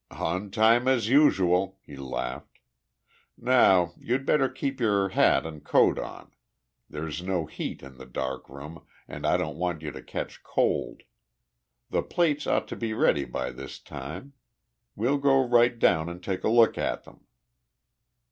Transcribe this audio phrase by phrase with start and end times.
[0.09, 2.57] "On time, as usual," he laughed.
[3.37, 6.31] "Now you'd better keep your hat and coat on.
[6.89, 11.03] There's no heat in the dark room and I don't want you to catch cold.
[11.91, 14.33] The plates ought to be ready by this time.
[14.95, 17.27] We'll go right down and take a look at them."